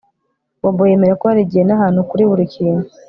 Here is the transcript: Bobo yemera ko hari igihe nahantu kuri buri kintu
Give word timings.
Bobo 0.61 0.83
yemera 0.89 1.13
ko 1.19 1.25
hari 1.29 1.41
igihe 1.43 1.63
nahantu 1.65 2.07
kuri 2.09 2.23
buri 2.29 2.43
kintu 2.53 2.87